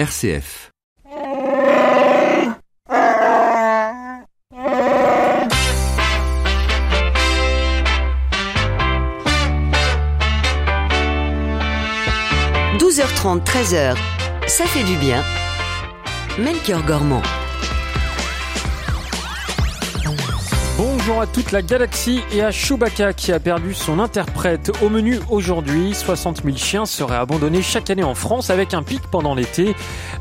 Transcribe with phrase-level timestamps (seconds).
[0.00, 0.70] RCF.
[12.78, 13.94] «12h30, 13h,
[14.46, 15.22] ça fait du bien.
[16.38, 17.20] Melchior Gormand.
[21.18, 24.70] À toute la galaxie et à Chewbacca qui a perdu son interprète.
[24.82, 29.00] Au menu aujourd'hui, 60 000 chiens seraient abandonnés chaque année en France avec un pic
[29.10, 29.74] pendant l'été.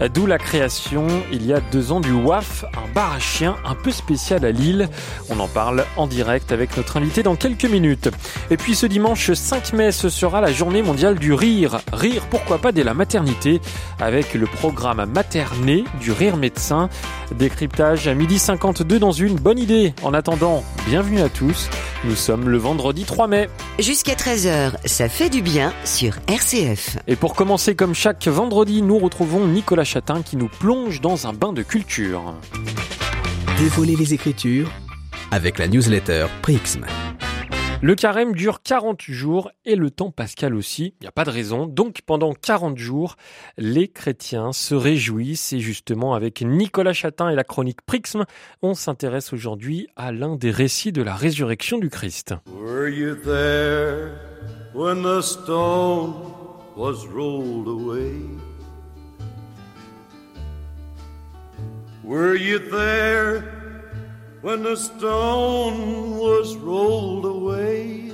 [0.08, 3.76] D'où la création, il y a deux ans, du WAF, un bar à chiens un
[3.76, 4.88] peu spécial à Lille.
[5.30, 8.10] On en parle en direct avec notre invité dans quelques minutes.
[8.50, 11.82] Et puis ce dimanche 5 mai, ce sera la journée mondiale du rire.
[11.92, 13.60] Rire, pourquoi pas dès la maternité,
[14.00, 16.90] avec le programme Materné du rire médecin.
[17.38, 19.94] Décryptage à midi 52 dans une bonne idée.
[20.02, 21.70] En attendant, bienvenue à tous.
[22.06, 23.50] Nous sommes le vendredi 3 mai.
[23.80, 26.98] Jusqu'à 13h, ça fait du bien sur RCF.
[27.08, 31.34] Et pour commencer comme chaque vendredi, nous retrouvons Nicolas Chatin qui nous plonge dans un
[31.34, 32.36] bain de culture.
[33.58, 34.70] Dévoiler les écritures
[35.32, 36.86] avec la newsletter Prixm.
[37.82, 40.94] Le carême dure 40 jours et le temps pascal aussi.
[41.02, 41.66] Il n'y a pas de raison.
[41.66, 43.16] Donc pendant 40 jours,
[43.58, 48.26] les chrétiens se réjouissent et justement avec Nicolas Chatin et la chronique Prixme,
[48.62, 52.36] on s'intéresse aujourd'hui à l'un des récits de la résurrection du Christ.
[52.46, 54.12] Were you there
[54.76, 56.14] when the stone
[56.78, 58.49] was rolled away?
[62.10, 63.44] Were you there
[64.42, 68.12] when the stone was rolled away?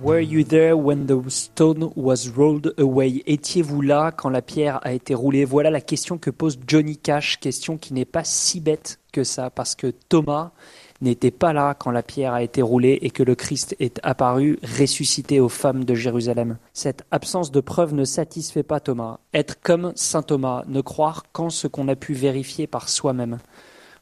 [0.00, 3.22] Were you there when the stone was rolled away?
[3.28, 5.44] Étiez-vous là quand la pierre a été roulée?
[5.44, 9.48] Voilà la question que pose Johnny Cash, question qui n'est pas si bête que ça,
[9.48, 10.50] parce que Thomas
[11.00, 14.58] n'était pas là quand la pierre a été roulée et que le Christ est apparu
[14.78, 16.58] ressuscité aux femmes de Jérusalem.
[16.72, 19.18] Cette absence de preuve ne satisfait pas Thomas.
[19.34, 23.38] Être comme saint Thomas, ne croire qu'en ce qu'on a pu vérifier par soi-même.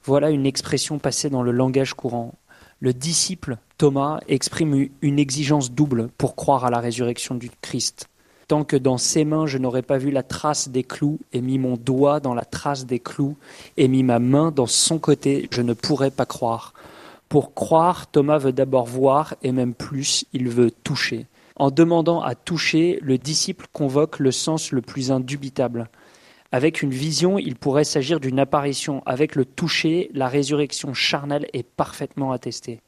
[0.04, 2.34] Voilà une expression passée dans le langage courant.
[2.80, 8.08] Le disciple Thomas exprime une exigence double pour croire à la résurrection du Christ.
[8.48, 11.58] Tant que dans ses mains je n'aurais pas vu la trace des clous et mis
[11.58, 13.36] mon doigt dans la trace des clous
[13.76, 16.74] et mis ma main dans son côté, je ne pourrais pas croire.
[17.28, 21.26] Pour croire, Thomas veut d'abord voir et même plus, il veut toucher.
[21.56, 25.88] En demandant à toucher, le disciple convoque le sens le plus indubitable.
[26.52, 29.02] Avec une vision, il pourrait s'agir d'une apparition.
[29.06, 32.80] Avec le toucher, la résurrection charnelle est parfaitement attestée.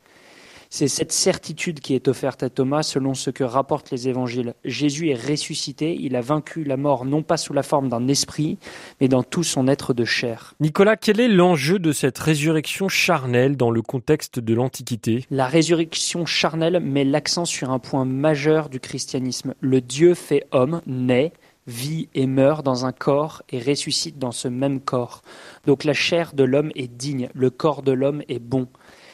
[0.71, 4.55] C'est cette certitude qui est offerte à Thomas selon ce que rapportent les évangiles.
[4.65, 8.59] Jésus est ressuscité, il a vaincu la mort non pas sous la forme d'un esprit,
[9.01, 10.55] mais dans tout son être de chair.
[10.61, 15.25] Nicolas, quel est l'enjeu de cette résurrection charnelle dans le contexte de l'Antiquité?
[15.31, 19.55] La résurrection charnelle met l'accent sur un point majeur du christianisme.
[19.61, 21.33] Le Dieu fait homme, naît,
[21.67, 25.23] vit et meurt dans un corps et ressuscite dans ce même corps.
[25.67, 28.69] Donc la chair de l'homme est digne, le corps de l'homme est bon.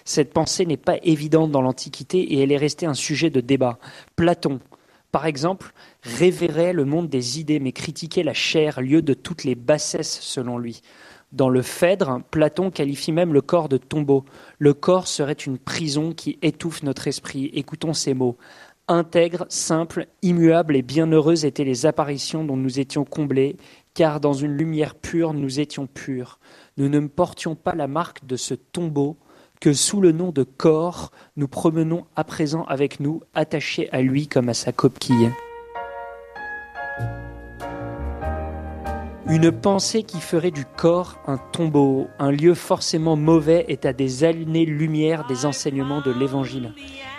[0.04, 3.78] Cette pensée n'est pas évidente dans l'Antiquité et elle est restée un sujet de débat.
[4.16, 4.60] Platon,
[5.10, 9.54] par exemple, révérait le monde des idées mais critiquait la chair, lieu de toutes les
[9.54, 10.82] bassesses selon lui.
[11.32, 14.24] Dans le Phèdre, Platon qualifie même le corps de tombeau.
[14.58, 17.50] Le corps serait une prison qui étouffe notre esprit.
[17.54, 18.36] Écoutons ces mots.
[18.88, 23.56] Intègre, simple, immuable et bienheureuse étaient les apparitions dont nous étions comblés,
[23.94, 26.38] car dans une lumière pure nous étions purs.
[26.76, 29.16] Nous ne portions pas la marque de ce tombeau
[29.62, 34.26] que sous le nom de corps nous promenons à présent avec nous, attachés à lui
[34.26, 35.30] comme à sa coquille.
[39.28, 44.24] Une pensée qui ferait du corps un tombeau, un lieu forcément mauvais, est à des
[44.24, 46.74] années-lumière des enseignements de l'Évangile.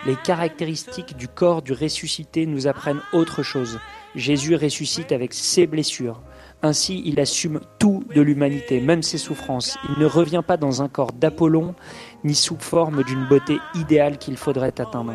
[0.06, 3.80] Les caractéristiques du corps du ressuscité nous apprennent autre chose.
[4.16, 6.22] Jésus ressuscite avec ses blessures.
[6.62, 9.78] Ainsi, il assume tout de l'humanité, même ses souffrances.
[9.90, 11.76] Il ne revient pas dans un corps d'Apollon,
[12.24, 15.14] ni sous forme d'une beauté idéale qu'il faudrait atteindre.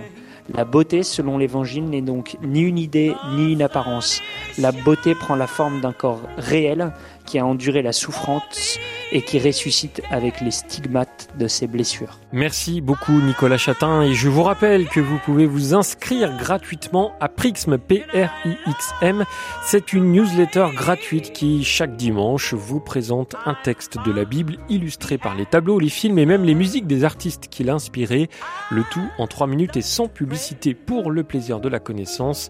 [0.55, 4.23] La beauté, selon l'Évangile, n'est donc ni une idée ni une apparence.
[4.57, 6.93] La beauté prend la forme d'un corps réel
[7.29, 8.79] qui a enduré la souffrance
[9.13, 12.19] et qui ressuscite avec les stigmates de ses blessures.
[12.33, 17.29] Merci beaucoup Nicolas Chatin et je vous rappelle que vous pouvez vous inscrire gratuitement à
[17.29, 19.25] Prixm, P-R-I-X-M.
[19.63, 25.19] C'est une newsletter gratuite qui chaque dimanche vous présente un texte de la Bible illustré
[25.19, 28.31] par les tableaux, les films et même les musiques des artistes qui l'a inspiré.
[28.71, 32.49] Le tout en 3 minutes et sans publicité pour le plaisir de la connaissance.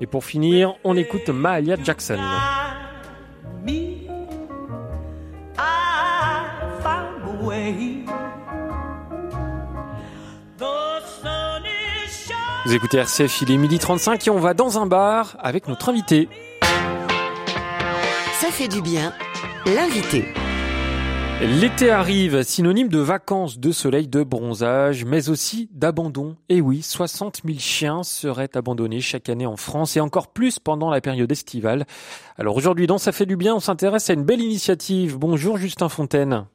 [0.00, 2.18] Et pour finir, on écoute Mahalia Jackson.
[12.70, 15.88] Vous écoutez RCF, il est midi 35 et on va dans un bar avec notre
[15.88, 16.28] invité.
[18.40, 19.12] Ça fait du bien.
[19.66, 20.26] L'invité.
[21.40, 26.36] L'été arrive, synonyme de vacances, de soleil, de bronzage, mais aussi d'abandon.
[26.48, 30.90] Et oui, 60 000 chiens seraient abandonnés chaque année en France et encore plus pendant
[30.90, 31.86] la période estivale.
[32.38, 35.18] Alors aujourd'hui, dans Ça fait du bien, on s'intéresse à une belle initiative.
[35.18, 36.46] Bonjour Justin Fontaine.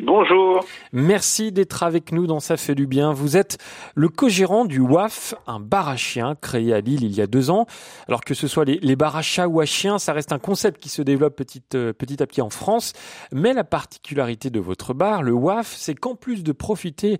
[0.00, 0.64] Bonjour.
[0.92, 3.12] Merci d'être avec nous dans Ça fait du bien.
[3.12, 3.58] Vous êtes
[3.96, 7.50] le co-gérant du WAF, un bar à chiens créé à Lille il y a deux
[7.50, 7.66] ans.
[8.06, 10.38] Alors que ce soit les, les bars à chats ou à chiens, ça reste un
[10.38, 12.92] concept qui se développe petit, euh, petit à petit en France.
[13.32, 17.18] Mais la particularité de votre bar, le WAF, c'est qu'en plus de profiter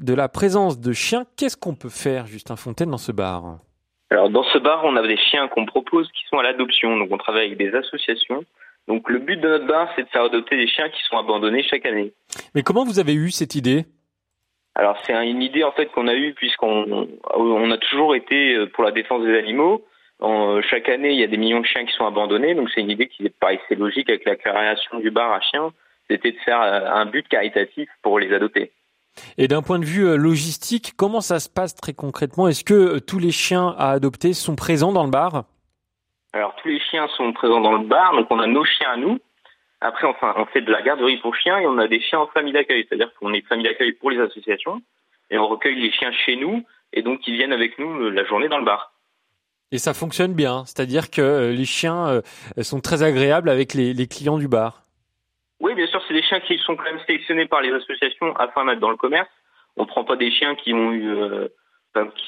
[0.00, 3.60] de la présence de chiens, qu'est-ce qu'on peut faire, Justin Fontaine, dans ce bar?
[4.10, 6.96] Alors dans ce bar, on a des chiens qu'on propose qui sont à l'adoption.
[6.96, 8.44] Donc on travaille avec des associations
[8.88, 11.62] donc le but de notre bar, c'est de faire adopter des chiens qui sont abandonnés
[11.64, 12.12] chaque année.
[12.54, 13.84] Mais comment vous avez eu cette idée?
[14.74, 18.66] Alors c'est une idée en fait qu'on a eue puisqu'on on a toujours été euh,
[18.66, 19.84] pour la défense des animaux.
[20.20, 22.68] En, euh, chaque année, il y a des millions de chiens qui sont abandonnés, donc
[22.74, 25.72] c'est une idée qui paraissait logique avec la création du bar à chiens.
[26.08, 28.70] C'était de faire euh, un but caritatif pour les adopter.
[29.38, 32.48] Et d'un point de vue logistique, comment ça se passe très concrètement?
[32.48, 35.44] Est-ce que tous les chiens à adopter sont présents dans le bar?
[36.36, 38.96] Alors tous les chiens sont présents dans le bar, donc on a nos chiens à
[38.96, 39.18] nous.
[39.80, 42.26] Après, enfin, on fait de la garderie pour chiens et on a des chiens en
[42.28, 44.82] famille d'accueil, c'est-à-dire qu'on est famille d'accueil pour les associations
[45.30, 46.62] et on recueille les chiens chez nous
[46.92, 48.92] et donc ils viennent avec nous euh, la journée dans le bar.
[49.72, 52.22] Et ça fonctionne bien, c'est-à-dire que euh, les chiens euh,
[52.62, 54.82] sont très agréables avec les, clients du bar.
[55.60, 58.66] Oui, bien sûr, c'est des chiens qui sont quand même sélectionnés par les associations afin
[58.66, 59.28] d'être dans le commerce.
[59.76, 61.16] On ne prend pas des chiens qui ont eu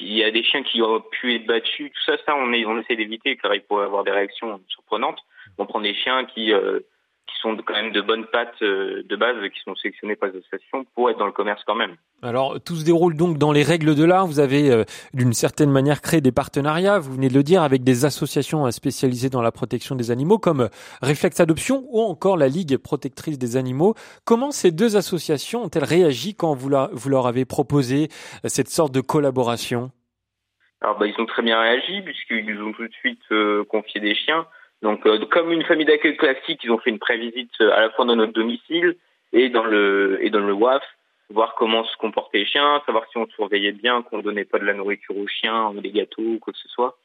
[0.01, 2.65] il y a des chiens qui ont pu être battus, tout ça, ça on, est,
[2.65, 5.21] on essaie d'éviter car il pourrait avoir des réactions surprenantes.
[5.59, 6.81] On prend des chiens qui euh,
[7.29, 10.39] qui sont quand même de bonnes pattes euh, de base, qui sont sélectionnés par les
[10.39, 11.97] associations pour être dans le commerce quand même.
[12.23, 14.27] Alors tout se déroule donc dans les règles de l'art.
[14.27, 17.85] Vous avez euh, d'une certaine manière créé des partenariats, vous venez de le dire, avec
[17.85, 20.69] des associations euh, spécialisées dans la protection des animaux comme
[21.03, 23.95] Réflexe Adoption ou encore la Ligue protectrice des animaux.
[24.25, 28.09] Comment ces deux associations ont-elles réagi quand vous, vous leur avez proposé
[28.45, 29.91] cette sorte de collaboration?
[30.81, 33.23] Alors bah, ils ont très bien réagi puisqu'ils nous ont tout de suite
[33.69, 34.47] confié des chiens.
[34.83, 37.91] Donc, euh, comme une famille d'accueil classique, ils ont fait une prévisite euh, à la
[37.91, 38.97] fois dans notre domicile
[39.33, 40.83] et dans le et dans le WAF,
[41.31, 44.65] voir comment se comportaient les chiens, savoir si on surveillait bien, qu'on donnait pas de
[44.65, 46.97] la nourriture aux chiens, des gâteaux ou quoi que ce soit.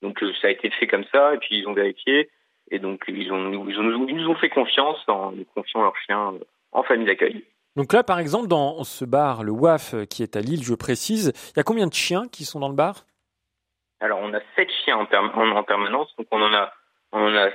[0.00, 2.30] Donc, euh, ça a été fait comme ça, et puis ils ont vérifié,
[2.70, 5.96] et donc ils ont ils, ont, ils nous ont fait confiance en nous confiant leurs
[5.98, 6.34] chiens
[6.72, 7.44] en famille d'accueil.
[7.76, 11.32] Donc là, par exemple, dans ce bar, le WAF, qui est à Lille, je précise,
[11.54, 13.04] il y a combien de chiens qui sont dans le bar?
[14.00, 16.72] Alors, on a sept chiens en, en permanence, donc on en a
[17.12, 17.50] on en a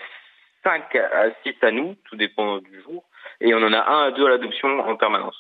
[0.64, 3.04] 5 à 6 à nous, tout dépend du jour,
[3.42, 5.38] et on en a un à deux à l'adoption en permanence.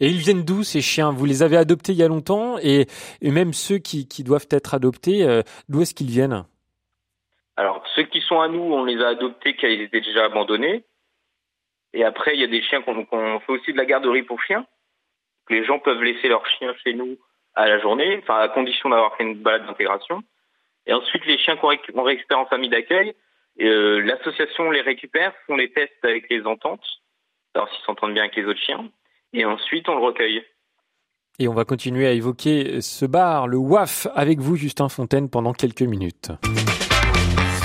[0.00, 1.12] Et ils viennent d'où ces chiens?
[1.12, 2.86] Vous les avez adoptés il y a longtemps et,
[3.20, 6.44] et même ceux qui, qui, doivent être adoptés, euh, d'où est-ce qu'ils viennent?
[7.56, 10.84] Alors ceux qui sont à nous, on les a adoptés quand ils étaient déjà abandonnés.
[11.92, 13.06] Et après, il y a des chiens qu'on
[13.40, 14.66] fait aussi de la garderie pour chiens.
[15.48, 17.16] Les gens peuvent laisser leurs chiens chez nous
[17.54, 20.22] à la journée, enfin à condition d'avoir fait une balade d'intégration.
[20.86, 23.14] Et ensuite, les chiens qu'on récupère en famille d'accueil,
[23.60, 26.84] euh, l'association les récupère, font les tests avec les ententes,
[27.54, 28.90] alors s'ils s'entendent bien avec les autres chiens,
[29.32, 30.42] et ensuite on le recueille.
[31.38, 35.52] Et on va continuer à évoquer ce bar, le WAF, avec vous, Justin Fontaine, pendant
[35.52, 36.30] quelques minutes.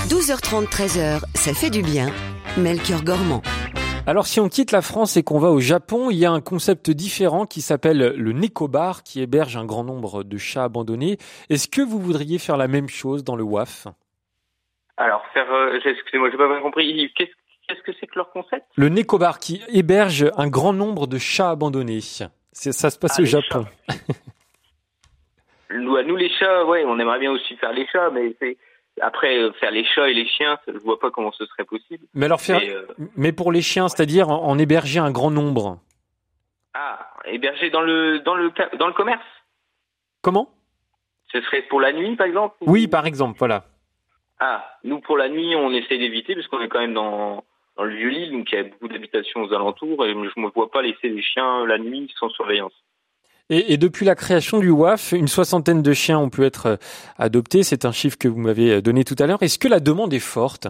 [0.09, 2.11] 12h30, 13h, ça fait du bien.
[2.57, 3.43] Melchior Gormand.
[4.07, 6.41] Alors si on quitte la France et qu'on va au Japon, il y a un
[6.41, 11.19] concept différent qui s'appelle le Nekobar qui héberge un grand nombre de chats abandonnés.
[11.49, 13.87] Est-ce que vous voudriez faire la même chose dans le WAF
[14.99, 17.11] Alors faire, euh, excusez-moi, j'ai pas bien compris.
[17.15, 18.65] Qu'est-ce que c'est que leur concept?
[18.75, 22.01] Le Nekobar qui héberge un grand nombre de chats abandonnés.
[22.51, 23.65] Ça se passe ah, au Japon.
[25.71, 28.57] nous, nous les chats, ouais, on aimerait bien aussi faire les chats, mais c'est
[29.01, 32.05] après, euh, faire les chats et les chiens, je vois pas comment ce serait possible.
[32.13, 32.59] Mais alors faire,
[33.15, 35.79] mais, euh, pour les chiens, c'est-à-dire en, héberger un grand nombre.
[36.73, 39.23] Ah, héberger dans le dans le dans le commerce?
[40.21, 40.49] Comment?
[41.31, 42.57] Ce serait pour la nuit, par exemple?
[42.61, 43.63] Oui, par exemple, voilà.
[44.39, 47.43] Ah, nous pour la nuit, on essaie d'éviter parce qu'on est quand même dans
[47.79, 50.45] dans le vieux Lille, donc il y a beaucoup d'habitations aux alentours et je ne
[50.45, 52.73] me vois pas laisser les chiens la nuit sans surveillance.
[53.49, 56.75] Et, et, depuis la création du WAF, une soixantaine de chiens ont pu être euh,
[57.17, 57.63] adoptés.
[57.63, 59.41] C'est un chiffre que vous m'avez euh, donné tout à l'heure.
[59.41, 60.67] Est-ce que la demande est forte?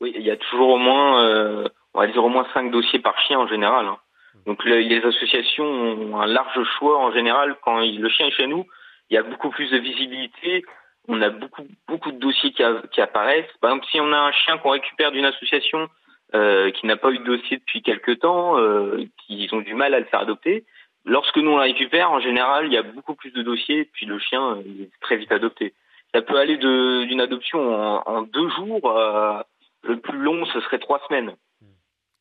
[0.00, 2.98] Oui, il y a toujours au moins, euh, on va dire au moins cinq dossiers
[2.98, 3.86] par chien en général.
[3.86, 3.98] Hein.
[4.46, 7.54] Donc les associations ont un large choix en général.
[7.62, 8.64] Quand le chien est chez nous,
[9.10, 10.64] il y a beaucoup plus de visibilité.
[11.08, 12.62] On a beaucoup beaucoup de dossiers qui,
[13.00, 13.50] apparaissent.
[13.60, 15.88] Par exemple, si on a un chien qu'on récupère d'une association
[16.34, 19.94] euh, qui n'a pas eu de dossier depuis quelque temps, euh, qui ont du mal
[19.94, 20.64] à le faire adopter,
[21.04, 24.06] Lorsque nous on la récupère, en général, il y a beaucoup plus de dossiers, puis
[24.06, 25.74] le chien il est très vite adopté.
[26.14, 27.74] Ça peut aller d'une adoption
[28.06, 28.88] en, deux jours.
[28.96, 29.42] Euh,
[29.82, 31.32] le plus long ce serait trois semaines.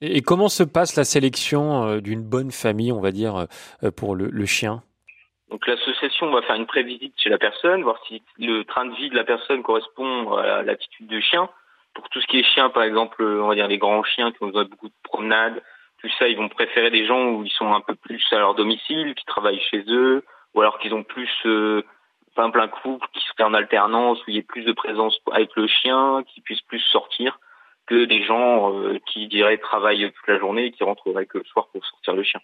[0.02, 3.46] Et, comment se passe la sélection d'une bonne famille, on va dire,
[3.96, 4.82] pour le, chien?
[5.52, 9.10] Donc l'association va faire une prévisite chez la personne, voir si le train de vie
[9.10, 11.50] de la personne correspond à l'attitude du chien.
[11.94, 14.42] Pour tout ce qui est chien, par exemple, on va dire les grands chiens qui
[14.42, 15.62] ont besoin de beaucoup de promenades,
[16.02, 18.56] tout ça, ils vont préférer des gens où ils sont un peu plus à leur
[18.56, 21.84] domicile, qui travaillent chez eux, ou alors qu'ils ont plus euh,
[22.38, 25.56] un plein couple, qui seraient en alternance, où il y ait plus de présence avec
[25.58, 27.40] le chien, qui puissent plus sortir
[27.88, 31.44] que des gens euh, qui diraient travaillent toute la journée et qui rentreraient que le
[31.46, 32.40] soir pour sortir le chien.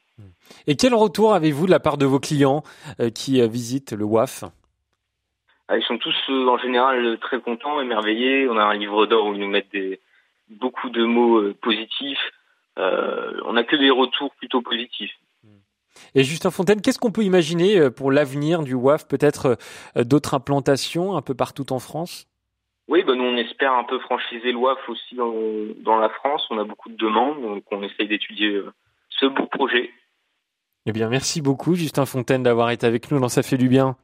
[0.65, 2.63] Et quel retour avez-vous de la part de vos clients
[3.00, 4.44] euh, qui visitent le WAF
[5.67, 8.48] ah, Ils sont tous en général très contents, émerveillés.
[8.50, 10.00] On a un livre d'or où ils nous mettent des,
[10.50, 12.32] beaucoup de mots positifs.
[12.77, 15.13] on n'a que des retours plutôt positifs.
[16.15, 19.58] Et Justin Fontaine, qu'est-ce qu'on peut imaginer euh, pour l'avenir du WAF Peut-être
[19.98, 22.26] euh, d'autres implantations un peu partout en France?
[22.88, 26.46] Oui, ben nous on espère un peu franchiser le WAF aussi dans, la France.
[26.50, 28.72] On a beaucoup de demandes, donc on essaye d'étudier euh,
[29.10, 29.91] ce beau projet.
[30.86, 33.98] Eh bien, merci beaucoup Justin Fontaine d'avoir été avec nous dans Ça fait du bien.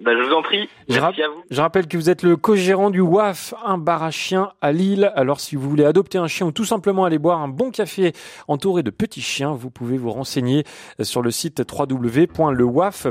[0.00, 0.66] Bah, je vous en prie.
[0.88, 1.42] Merci à vous.
[1.50, 5.12] Je rappelle que vous êtes le co-gérant du WAF, un bar à chiens à Lille.
[5.14, 8.14] Alors, si vous voulez adopter un chien ou tout simplement aller boire un bon café
[8.48, 10.64] entouré de petits chiens, vous pouvez vous renseigner
[11.02, 13.10] sur le site www.lewaf.fr.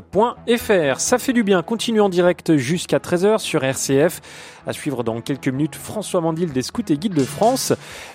[0.99, 1.61] Ça fait du bien.
[1.61, 4.21] Continue en direct jusqu'à 13h sur RCF.
[4.65, 7.71] À suivre dans quelques minutes François Mandil des Scouts et Guides de France.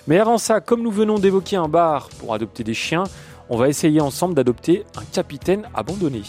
[0.09, 3.05] Mais avant ça, comme nous venons d'évoquer un bar pour adopter des chiens,
[3.49, 6.23] on va essayer ensemble d'adopter un capitaine abandonné.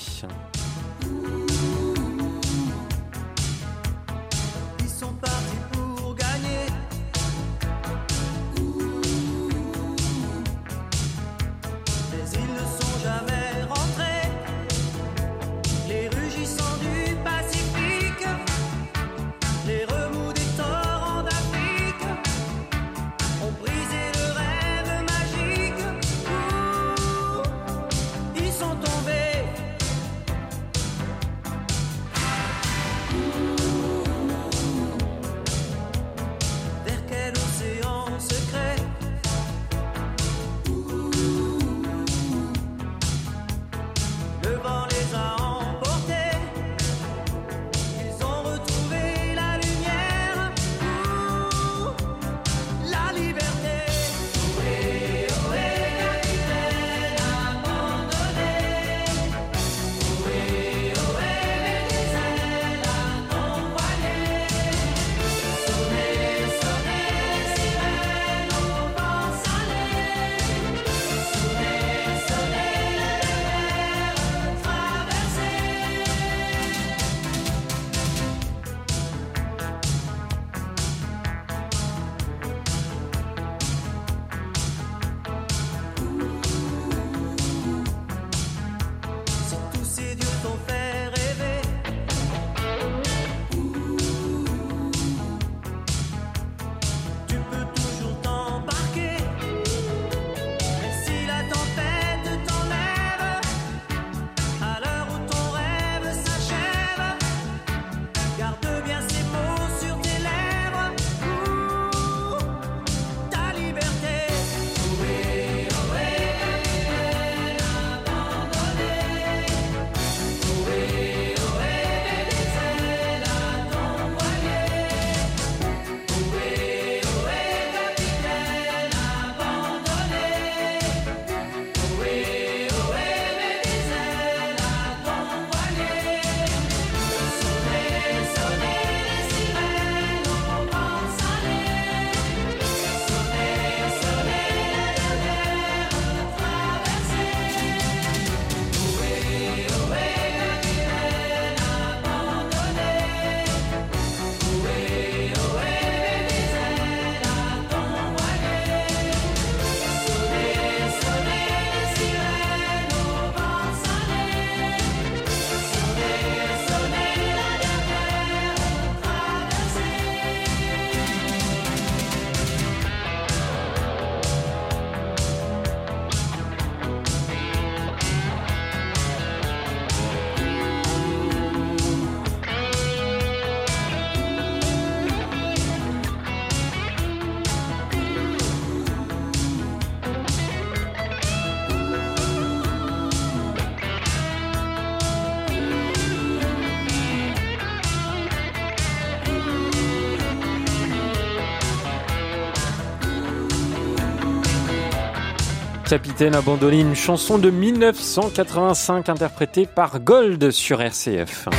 [206.15, 211.49] Capitaine abandonné, une chanson de 1985 interprétée par Gold sur RCF.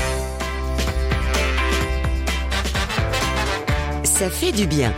[4.02, 4.94] Ça fait du bien.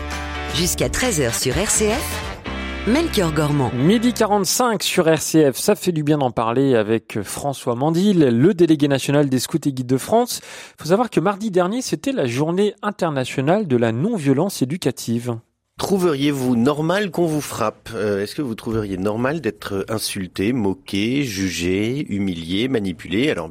[0.54, 2.86] Jusqu'à 13h sur RCF.
[2.86, 3.72] Melchior Gormand.
[3.74, 8.86] Midi 45 sur RCF, ça fait du bien d'en parler avec François Mandil, le délégué
[8.86, 10.40] national des scouts et guides de France.
[10.78, 15.36] Il faut savoir que mardi dernier, c'était la journée internationale de la non-violence éducative.
[15.78, 17.90] Trouveriez-vous normal qu'on vous frappe?
[17.94, 23.30] Euh, Est-ce que vous trouveriez normal d'être insulté, moqué, jugé, humilié, manipulé?
[23.30, 23.48] Alors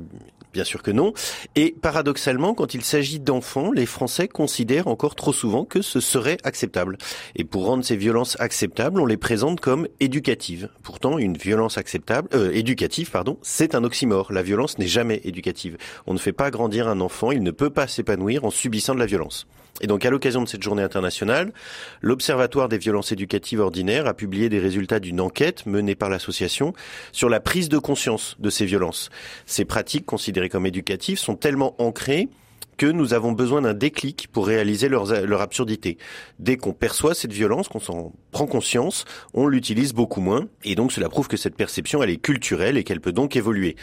[0.53, 1.13] Bien sûr que non.
[1.55, 6.38] Et paradoxalement, quand il s'agit d'enfants, les Français considèrent encore trop souvent que ce serait
[6.43, 6.98] acceptable.
[7.36, 10.69] Et pour rendre ces violences acceptables, on les présente comme éducatives.
[10.81, 14.34] Pourtant, une violence acceptable, euh, éducative, pardon, c'est un oxymore.
[14.34, 15.77] La violence n'est jamais éducative.
[16.07, 19.00] On ne fait pas grandir un enfant, il ne peut pas s'épanouir en subissant de
[19.00, 19.46] la violence.
[19.81, 21.53] Et donc, à l'occasion de cette journée internationale,
[22.01, 26.74] l'Observatoire des violences éducatives ordinaires a publié des résultats d'une enquête menée par l'association
[27.12, 29.10] sur la prise de conscience de ces violences.
[29.46, 32.29] Ces pratiques considérées comme éducatives sont tellement ancrées
[32.77, 35.98] que nous avons besoin d'un déclic pour réaliser leur, leur absurdité.
[36.39, 40.48] Dès qu'on perçoit cette violence, qu'on s'en prend conscience, on l'utilise beaucoup moins.
[40.63, 43.75] Et donc cela prouve que cette perception, elle est culturelle et qu'elle peut donc évoluer.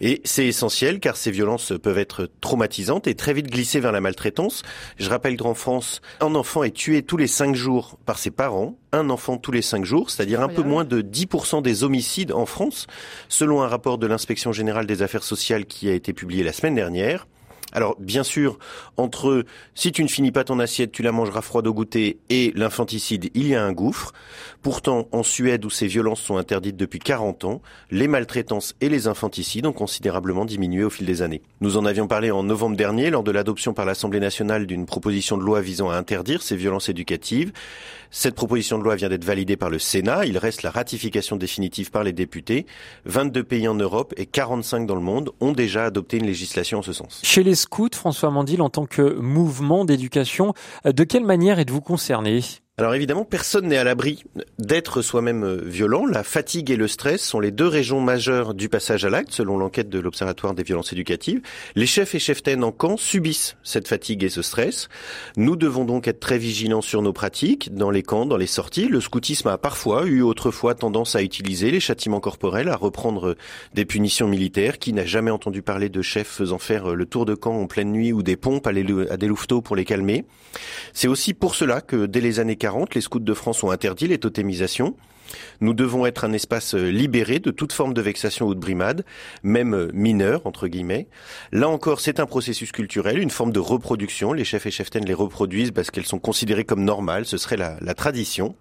[0.00, 4.00] Et c'est essentiel car ces violences peuvent être traumatisantes et très vite glisser vers la
[4.00, 4.62] maltraitance.
[4.98, 8.78] Je rappelle qu'en France, un enfant est tué tous les cinq jours par ses parents,
[8.92, 12.46] un enfant tous les cinq jours, c'est-à-dire un peu moins de 10% des homicides en
[12.46, 12.86] France,
[13.28, 16.74] selon un rapport de l'inspection générale des affaires sociales qui a été publié la semaine
[16.74, 17.26] dernière.
[17.72, 18.58] Alors bien sûr,
[18.96, 19.44] entre
[19.74, 23.30] si tu ne finis pas ton assiette, tu la mangeras froide au goûter et l'infanticide,
[23.34, 24.12] il y a un gouffre.
[24.62, 29.06] Pourtant, en Suède, où ces violences sont interdites depuis 40 ans, les maltraitances et les
[29.06, 31.42] infanticides ont considérablement diminué au fil des années.
[31.60, 35.36] Nous en avions parlé en novembre dernier lors de l'adoption par l'Assemblée nationale d'une proposition
[35.36, 37.52] de loi visant à interdire ces violences éducatives.
[38.10, 40.24] Cette proposition de loi vient d'être validée par le Sénat.
[40.24, 42.66] Il reste la ratification définitive par les députés.
[43.04, 46.82] 22 pays en Europe et 45 dans le monde ont déjà adopté une législation en
[46.82, 47.20] ce sens.
[47.22, 50.54] Chez les scouts, François Mandil, en tant que mouvement d'éducation,
[50.84, 52.40] de quelle manière êtes-vous concerné?
[52.78, 54.22] Alors évidemment, personne n'est à l'abri
[54.60, 56.06] d'être soi-même euh, violent.
[56.06, 59.58] La fatigue et le stress sont les deux régions majeures du passage à l'acte, selon
[59.58, 61.40] l'enquête de l'Observatoire des violences éducatives.
[61.74, 64.88] Les chefs et cheftaines en camp subissent cette fatigue et ce stress.
[65.36, 68.86] Nous devons donc être très vigilants sur nos pratiques, dans les camps, dans les sorties.
[68.86, 73.34] Le scoutisme a parfois eu autrefois tendance à utiliser les châtiments corporels, à reprendre
[73.74, 74.78] des punitions militaires.
[74.78, 77.90] Qui n'a jamais entendu parler de chefs faisant faire le tour de camp en pleine
[77.90, 80.26] nuit ou des pompes à des louveteaux pour les calmer?
[80.92, 82.56] C'est aussi pour cela que dès les années
[82.94, 84.94] les scouts de France ont interdit les totémisations.
[85.60, 89.04] Nous devons être un espace euh, libéré de toute forme de vexation ou de brimade,
[89.42, 91.06] même euh, mineure, entre guillemets.
[91.52, 94.32] Là encore, c'est un processus culturel, une forme de reproduction.
[94.32, 97.26] Les chefs et cheftaines les reproduisent parce qu'elles sont considérées comme normales.
[97.26, 98.54] Ce serait la tradition.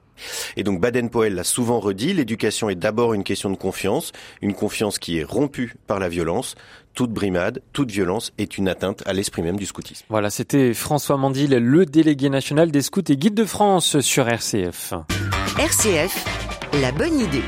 [0.55, 4.99] Et donc Baden-Powell l'a souvent redit, l'éducation est d'abord une question de confiance, une confiance
[4.99, 6.55] qui est rompue par la violence.
[6.93, 10.05] Toute brimade, toute violence est une atteinte à l'esprit même du scoutisme.
[10.09, 14.93] Voilà, c'était François Mandil, le délégué national des scouts et guides de France sur RCF.
[15.59, 16.25] RCF,
[16.81, 17.43] la bonne idée.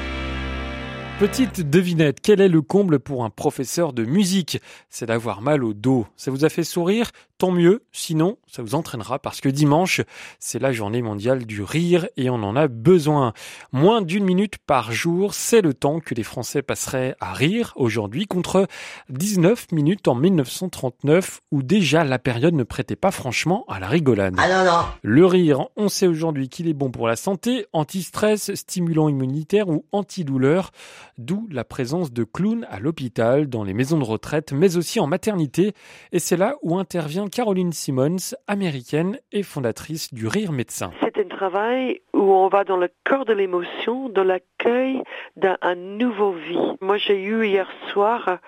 [1.20, 4.62] Petite devinette, quel est le comble pour un professeur de musique?
[4.90, 6.08] C'est d'avoir mal au dos.
[6.16, 7.12] Ça vous a fait sourire?
[7.40, 10.02] Tant mieux, sinon ça vous entraînera parce que dimanche,
[10.40, 13.32] c'est la journée mondiale du rire et on en a besoin.
[13.72, 18.26] Moins d'une minute par jour, c'est le temps que les Français passeraient à rire aujourd'hui
[18.26, 18.68] contre
[19.08, 24.36] 19 minutes en 1939 où déjà la période ne prêtait pas franchement à la rigolade.
[24.38, 24.82] Ah non, non.
[25.02, 29.86] Le rire, on sait aujourd'hui qu'il est bon pour la santé, anti-stress, stimulant immunitaire ou
[29.94, 30.72] antidouleur,
[31.18, 35.08] d'où la présence de clowns à l'hôpital, dans les maisons de retraite, mais aussi en
[35.08, 35.74] maternité.
[36.12, 40.92] Et c'est là où intervient Caroline Simmons, américaine et fondatrice du Rire Médecin.
[41.02, 45.02] C'est un travail où on va dans le cœur de l'émotion, dans l'accueil
[45.36, 46.60] d'un nouveau vie.
[46.82, 48.40] Moi, j'ai eu hier soir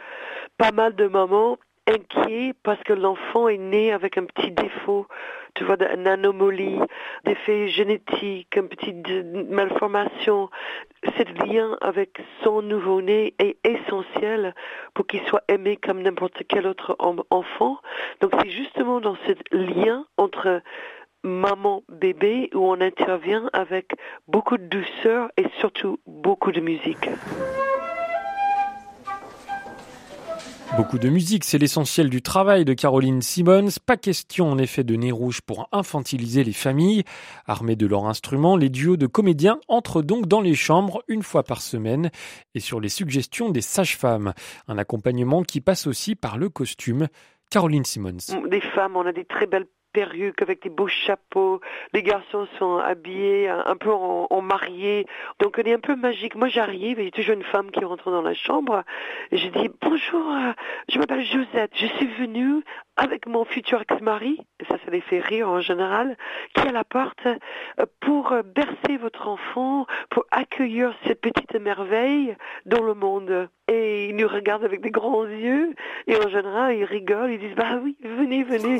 [0.57, 5.07] pas mal de moments inquiets parce que l'enfant est né avec un petit défaut
[5.55, 6.79] tu vois, une anomalie,
[7.25, 9.07] des faits génétiques, une petite
[9.49, 10.49] malformation.
[11.03, 14.53] Ce lien avec son nouveau-né est essentiel
[14.93, 16.95] pour qu'il soit aimé comme n'importe quel autre
[17.29, 17.79] enfant.
[18.21, 20.61] Donc c'est justement dans ce lien entre
[21.23, 23.93] maman bébé où on intervient avec
[24.27, 27.09] beaucoup de douceur et surtout beaucoup de musique.
[30.77, 33.67] Beaucoup de musique, c'est l'essentiel du travail de Caroline Simmons.
[33.85, 37.03] Pas question en effet de nez rouge pour infantiliser les familles.
[37.45, 41.43] Armés de leurs instruments, les duos de comédiens entrent donc dans les chambres une fois
[41.43, 42.09] par semaine
[42.55, 44.33] et sur les suggestions des sages-femmes.
[44.69, 47.07] Un accompagnement qui passe aussi par le costume.
[47.49, 48.17] Caroline Simmons.
[49.93, 51.61] Perruques, avec des beaux chapeaux.
[51.93, 55.05] Les garçons sont habillés un, peu en, mariés.
[55.39, 56.35] Donc on est un peu magique.
[56.35, 58.83] Moi j'arrive, il y a toujours une femme qui rentre dans la chambre.
[59.31, 60.53] Et je dis bonjour, euh,
[60.89, 61.71] je m'appelle Josette.
[61.75, 62.63] Je suis venue
[63.01, 64.37] avec mon futur ex-mari,
[64.69, 66.15] ça, ça les fait rire en général,
[66.53, 72.35] qui est à la porte euh, pour bercer votre enfant, pour accueillir cette petite merveille
[72.67, 73.49] dans le monde.
[73.67, 75.73] Et ils nous regardent avec des grands yeux,
[76.05, 78.79] et en général, ils rigolent, ils disent, bah oui, venez, venez.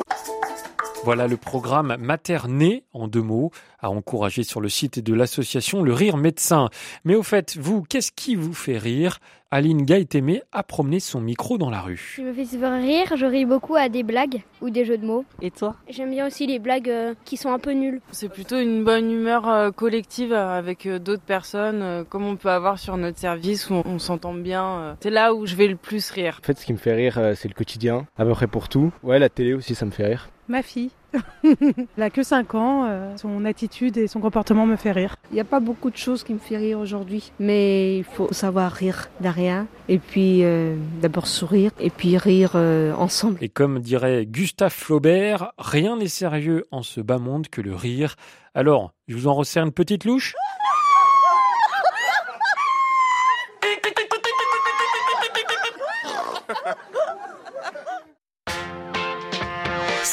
[1.04, 5.94] Voilà le programme Materné, en deux mots, à encourager sur le site de l'association Le
[5.94, 6.70] Rire Médecin.
[7.06, 9.18] Mais au fait, vous, qu'est-ce qui vous fait rire?
[9.54, 12.14] Aline Gaëtémé a promené son micro dans la rue.
[12.16, 15.06] Je me fais souvent rire, je ris beaucoup à des blagues ou des jeux de
[15.06, 15.26] mots.
[15.42, 15.76] Et toi?
[15.90, 18.00] J'aime bien aussi les blagues euh, qui sont un peu nulles.
[18.14, 22.80] C'est plutôt une bonne humeur euh, collective avec euh, d'autres personnes, comme on peut avoir
[22.80, 24.96] sur notre service où on s'entend bien.
[25.02, 26.40] C'est là où je vais le plus rire.
[26.42, 28.94] En fait, ce qui me fait rire, c'est le quotidien, à peu près pour tout.
[29.04, 30.30] Ouais, la télé aussi, ça me fait rire.
[30.52, 30.90] Ma fille.
[31.46, 35.16] Elle a que 5 ans, euh, son attitude et son comportement me fait rire.
[35.32, 38.28] Il n'y a pas beaucoup de choses qui me font rire aujourd'hui, mais il faut
[38.34, 43.38] savoir rire de rien et puis euh, d'abord sourire et puis rire euh, ensemble.
[43.40, 48.18] Et comme dirait Gustave Flaubert, rien n'est sérieux en ce bas monde que le rire.
[48.54, 50.36] Alors, je vous en resserre une petite louche?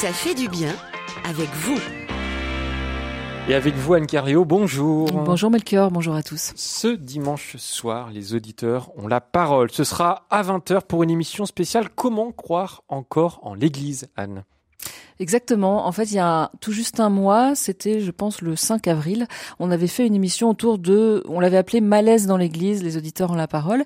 [0.01, 0.73] Ça fait du bien
[1.25, 1.77] avec vous.
[3.49, 5.11] Et avec vous, Anne Carrio, bonjour.
[5.11, 6.53] Bonjour Melchior, bonjour à tous.
[6.55, 9.69] Ce dimanche soir, les auditeurs ont la parole.
[9.71, 14.45] Ce sera à 20h pour une émission spéciale Comment croire encore en l'Église, Anne?
[15.21, 15.85] Exactement.
[15.85, 19.27] En fait, il y a tout juste un mois, c'était, je pense, le 5 avril,
[19.59, 23.31] on avait fait une émission autour de, on l'avait appelé Malaise dans l'Église, les auditeurs
[23.31, 23.83] ont la parole,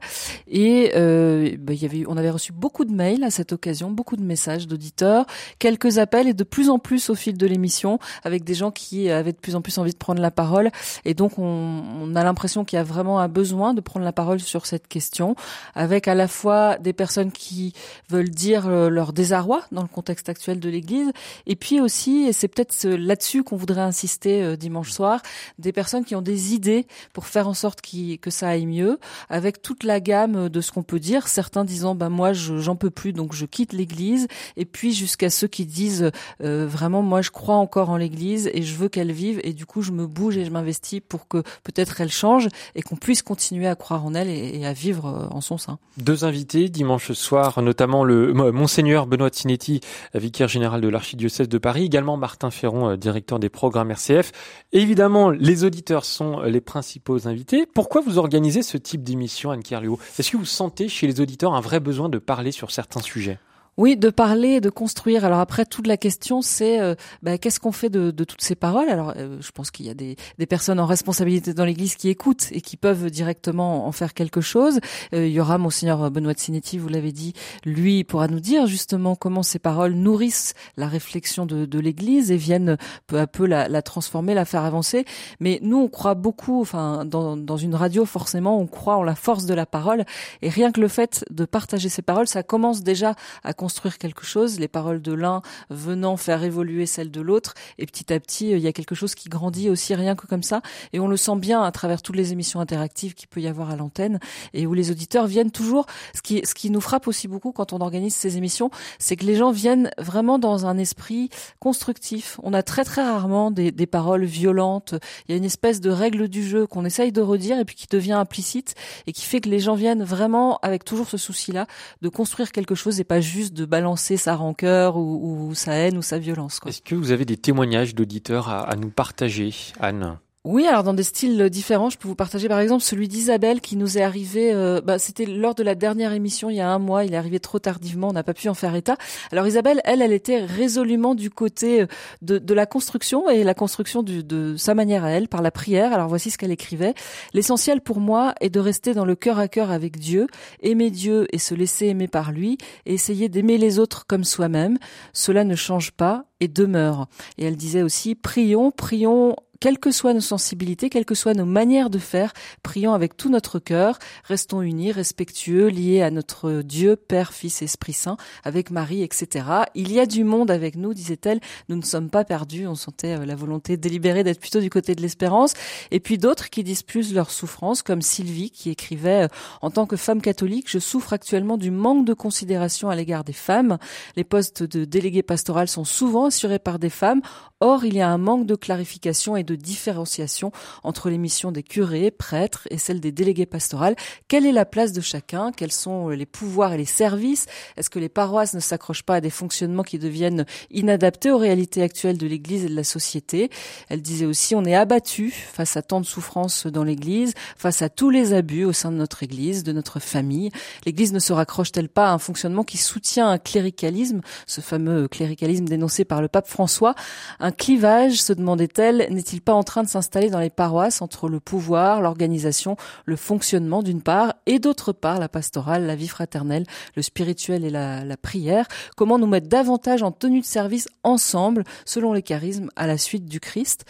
[0.47, 3.89] et euh, bah, il y avait, on avait reçu beaucoup de mails à cette occasion,
[3.89, 5.25] beaucoup de messages d'auditeurs,
[5.57, 9.09] quelques appels et de plus en plus au fil de l'émission, avec des gens qui
[9.09, 10.69] avaient de plus en plus envie de prendre la parole,
[11.03, 14.13] et donc on, on a l'impression qu'il y a vraiment un besoin de prendre la
[14.13, 15.35] parole sur cette question,
[15.73, 17.73] avec à la fois des personnes qui
[18.07, 21.11] veulent dire euh, leur désarroi dans le contexte actuel de l'Église
[21.45, 25.21] et puis aussi, et c'est peut-être là-dessus qu'on voudrait insister euh, dimanche soir,
[25.59, 29.61] des personnes qui ont des idées pour faire en sorte que ça aille mieux, avec
[29.61, 31.27] toute la gamme de ce qu'on peut dire.
[31.27, 34.27] Certains disant, bah moi, j'en peux plus, donc je quitte l'Église.
[34.57, 36.11] Et puis jusqu'à ceux qui disent,
[36.43, 39.39] euh, vraiment, moi, je crois encore en l'Église et je veux qu'elle vive.
[39.43, 42.81] Et du coup, je me bouge et je m'investis pour que peut-être elle change et
[42.81, 45.77] qu'on puisse continuer à croire en elle et, à vivre euh, en son sein.
[45.97, 49.81] Deux invités dimanche soir, notamment le monseigneur Benoît Tinetti,
[50.13, 54.31] vicaire général de l'archidiocèse diocèse de Paris, également Martin Ferron, euh, directeur des programmes RCF.
[54.71, 57.65] évidemment, les auditeurs sont euh, les principaux invités.
[57.65, 61.53] Pourquoi vous organisez ce type d'émission, Anne Kerlio Est-ce que vous sentez chez les auditeurs
[61.53, 63.39] un vrai besoin de parler sur certains sujets?
[63.77, 65.25] Oui, de parler, de construire.
[65.25, 68.53] Alors après, toute la question, c'est euh, bah, qu'est-ce qu'on fait de, de, toutes ces
[68.55, 68.89] paroles?
[68.89, 72.09] Alors, euh, je pense qu'il y a des, des, personnes en responsabilité dans l'Église qui
[72.09, 74.79] écoutent et qui peuvent directement en faire quelque chose.
[75.13, 77.33] Euh, il y aura monseigneur Benoît de Sinetti, vous l'avez dit,
[77.65, 82.37] lui pourra nous dire justement comment ces paroles nourrissent la réflexion de, de l'Église et
[82.37, 85.05] viennent peu à peu la, la, transformer, la faire avancer.
[85.39, 89.15] Mais nous, on croit beaucoup, enfin, dans, dans une radio, forcément, on croit en la
[89.15, 90.05] force de la parole.
[90.43, 94.25] Et rien que le fait de partager ces paroles, ça commence déjà à construire quelque
[94.25, 98.49] chose, les paroles de l'un venant faire évoluer celles de l'autre, et petit à petit,
[98.49, 101.15] il y a quelque chose qui grandit aussi rien que comme ça, et on le
[101.15, 104.19] sent bien à travers toutes les émissions interactives qu'il peut y avoir à l'antenne,
[104.53, 105.85] et où les auditeurs viennent toujours.
[106.13, 109.23] Ce qui, ce qui nous frappe aussi beaucoup quand on organise ces émissions, c'est que
[109.23, 111.29] les gens viennent vraiment dans un esprit
[111.61, 112.41] constructif.
[112.43, 114.93] On a très très rarement des, des paroles violentes.
[115.25, 117.77] Il y a une espèce de règle du jeu qu'on essaye de redire et puis
[117.77, 118.75] qui devient implicite
[119.07, 121.65] et qui fait que les gens viennent vraiment avec toujours ce souci-là
[122.01, 126.01] de construire quelque chose et pas juste de balancer sa rancœur ou, sa haine ou
[126.01, 126.59] sa violence.
[126.65, 130.17] Est-ce que vous avez des témoignages d'auditeurs à nous partager, Anne?
[130.45, 133.77] Oui, alors dans des styles différents, je peux vous partager par exemple celui d'Isabelle qui
[133.77, 136.79] nous est arrivé, euh, bah, c'était lors de la dernière émission il y a un
[136.79, 138.97] mois, il est arrivé trop tardivement, on n'a pas pu en faire état.
[139.31, 141.87] Alors Isabelle, elle, elle était résolument du côté euh,
[142.21, 145.49] de, de la construction et la construction du, de sa manière à elle, par la
[145.49, 145.93] prière.
[145.93, 146.93] Alors voici ce qu'elle écrivait.
[147.33, 150.27] L'essentiel pour moi est de rester dans le cœur à cœur avec Dieu,
[150.61, 154.77] aimer Dieu et se laisser aimer par lui, et essayer d'aimer les autres comme soi-même.
[155.13, 157.07] Cela ne change pas et demeure.
[157.37, 161.45] Et elle disait aussi, prions, prions quelles que soient nos sensibilités, quelles que soient nos
[161.45, 166.97] manières de faire, prions avec tout notre cœur, restons unis, respectueux, liés à notre Dieu,
[166.97, 169.45] Père, Fils, Esprit Saint, avec Marie, etc.
[169.73, 173.17] Il y a du monde avec nous, disait-elle, nous ne sommes pas perdus, on sentait
[173.17, 175.53] euh, la volonté délibérée d'être plutôt du côté de l'espérance,
[175.91, 179.27] et puis d'autres qui disent plus leur souffrance, comme Sylvie qui écrivait, euh,
[179.61, 183.31] en tant que femme catholique, je souffre actuellement du manque de considération à l'égard des
[183.31, 183.77] femmes.
[184.17, 187.21] Les postes de délégués pastoral sont souvent assurés par des femmes.
[187.61, 190.51] Or, il y a un manque de clarification et de différenciation
[190.83, 193.95] entre les missions des curés, prêtres et celles des délégués pastorales.
[194.27, 195.51] Quelle est la place de chacun?
[195.51, 197.45] Quels sont les pouvoirs et les services?
[197.77, 201.81] Est-ce que les paroisses ne s'accrochent pas à des fonctionnements qui deviennent inadaptés aux réalités
[201.81, 203.49] actuelles de l'Église et de la société?
[203.89, 207.89] Elle disait aussi, on est abattu face à tant de souffrances dans l'Église, face à
[207.89, 210.49] tous les abus au sein de notre Église, de notre famille.
[210.85, 215.65] L'Église ne se raccroche-t-elle pas à un fonctionnement qui soutient un cléricalisme, ce fameux cléricalisme
[215.65, 216.95] dénoncé par le pape François?
[217.39, 221.39] Un clivage, se demandait-elle, n'est-il pas en train de s'installer dans les paroisses entre le
[221.39, 227.01] pouvoir, l'organisation, le fonctionnement d'une part, et d'autre part la pastorale, la vie fraternelle, le
[227.01, 228.67] spirituel et la, prière.
[228.95, 233.25] Comment nous mettre davantage en tenue de service ensemble, selon les charismes, à la suite
[233.25, 233.85] du Christ?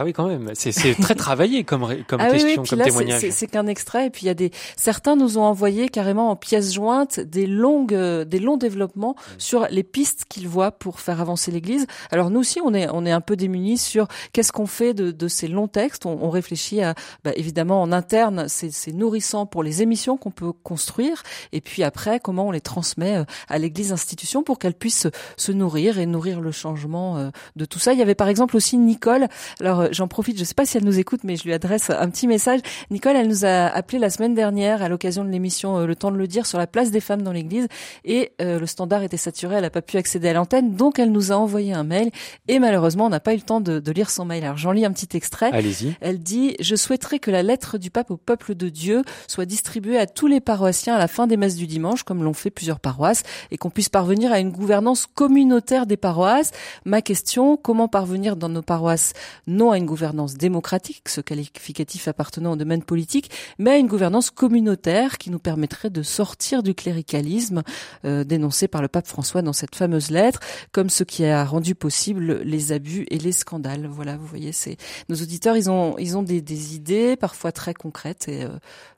[0.00, 0.52] Ah oui, quand même.
[0.54, 3.20] C'est très travaillé comme, comme ah question, comme témoignage.
[3.32, 4.06] C'est qu'un extrait.
[4.06, 7.48] Et puis il y a des certains nous ont envoyé carrément en pièces jointes des
[7.48, 9.32] longues, euh, des longs développements mm.
[9.38, 11.88] sur les pistes qu'ils voient pour faire avancer l'Église.
[12.12, 15.10] Alors nous aussi, on est on est un peu démunis sur qu'est-ce qu'on fait de,
[15.10, 16.06] de, ces longs textes.
[16.06, 20.52] On, on réfléchit à bah, évidemment en interne, c'est nourrissant pour les émissions qu'on peut
[20.52, 21.24] construire.
[21.50, 25.50] Et puis après, comment on les transmet euh, à l'Église institution pour qu'elle puisse se
[25.50, 27.92] nourrir et nourrir le changement euh, de tout ça.
[27.94, 29.26] Il y avait par exemple aussi Nicole.
[29.58, 31.90] Alors j'en profite, je ne sais pas si elle nous écoute, mais je lui adresse
[31.90, 32.60] un petit message.
[32.90, 36.10] Nicole, elle nous a appelé la semaine dernière à l'occasion de l'émission euh, Le temps
[36.10, 37.68] de le dire sur la place des femmes dans l'église
[38.04, 41.12] et euh, le standard était saturé, elle n'a pas pu accéder à l'antenne, donc elle
[41.12, 42.10] nous a envoyé un mail
[42.48, 44.44] et malheureusement on n'a pas eu le temps de, de lire son mail.
[44.44, 45.50] Alors j'en lis un petit extrait.
[45.52, 45.94] Allez-y.
[46.00, 49.98] Elle dit «Je souhaiterais que la lettre du pape au peuple de Dieu soit distribuée
[49.98, 52.80] à tous les paroissiens à la fin des messes du dimanche, comme l'ont fait plusieurs
[52.80, 56.52] paroisses, et qu'on puisse parvenir à une gouvernance communautaire des paroisses.
[56.84, 59.12] Ma question, comment parvenir dans nos paroisses
[59.46, 64.30] non à une gouvernance démocratique, ce qualificatif appartenant au domaine politique, mais à une gouvernance
[64.30, 67.62] communautaire qui nous permettrait de sortir du cléricalisme
[68.04, 70.40] euh, dénoncé par le pape François dans cette fameuse lettre,
[70.72, 73.86] comme ce qui a rendu possible les abus et les scandales.
[73.86, 74.76] Voilà, vous voyez, c'est
[75.08, 78.48] nos auditeurs, ils ont ils ont des, idées parfois très concrètes et euh,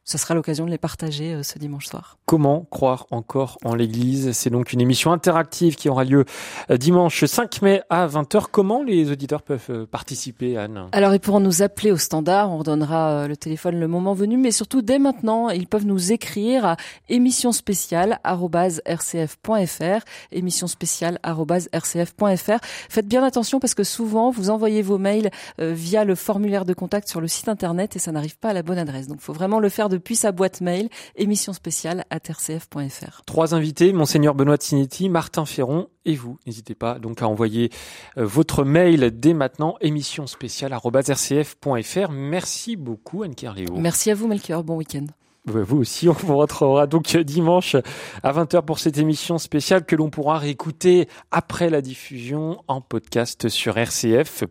[0.05, 2.19] ce sera l'occasion de les partager euh, ce dimanche soir.
[2.25, 4.33] Comment croire encore en l'Église?
[4.33, 6.25] C'est donc une émission interactive qui aura lieu
[6.71, 8.47] euh, dimanche 5 mai à 20h.
[8.51, 10.89] Comment les auditeurs peuvent euh, participer, Anne?
[10.93, 12.51] Alors, ils pourront nous appeler au standard.
[12.51, 16.65] On redonnera le téléphone le moment venu, mais surtout dès maintenant, ils peuvent nous écrire
[16.65, 16.77] à
[17.09, 22.59] émission spéciale rcf.fr, émission spéciale rcf.fr.
[22.89, 27.09] Faites bien attention parce que souvent, vous envoyez vos mails via le formulaire de contact
[27.09, 29.07] sur le site internet et ça n'arrive pas à la bonne adresse.
[29.07, 33.23] Donc, il faut vraiment le faire depuis sa boîte mail, émission spéciale à rcf.fr.
[33.27, 36.39] Trois invités, Monseigneur Benoît Tinetti, Martin Ferron et vous.
[36.47, 37.71] N'hésitez pas donc à envoyer
[38.17, 42.11] euh, votre mail dès maintenant, émission spéciale rcf.fr.
[42.11, 43.77] Merci beaucoup Anne Kerléo.
[43.77, 45.07] Merci à vous Melchior, bon week-end.
[45.47, 47.77] Vous aussi, on vous retrouvera donc dimanche
[48.23, 53.49] à 20h pour cette émission spéciale que l'on pourra réécouter après la diffusion en podcast
[53.49, 54.47] sur rcf.fr.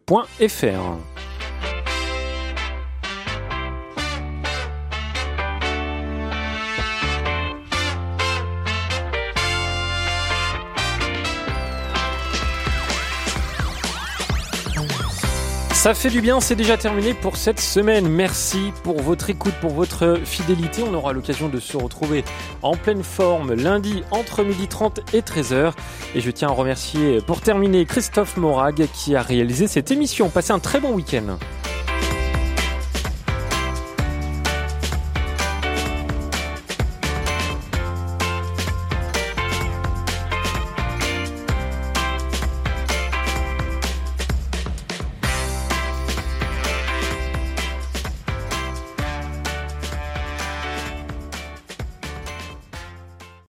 [15.80, 18.10] Ça fait du bien, c'est déjà terminé pour cette semaine.
[18.10, 20.84] Merci pour votre écoute, pour votre fidélité.
[20.84, 22.26] On aura l'occasion de se retrouver
[22.64, 25.72] en pleine forme lundi entre 12h30 et 13h.
[26.16, 30.28] Et je tiens à remercier pour terminer Christophe Morag qui a réalisé cette émission.
[30.28, 31.38] Passez un très bon week-end.